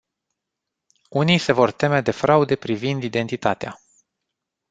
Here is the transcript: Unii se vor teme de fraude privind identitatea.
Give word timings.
Unii 1.09 1.37
se 1.37 1.51
vor 1.51 1.71
teme 1.71 2.01
de 2.01 2.11
fraude 2.11 2.55
privind 2.55 3.03
identitatea. 3.03 3.81